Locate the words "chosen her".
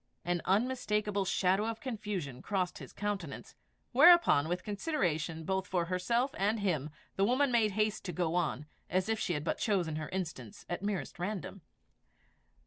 9.59-10.09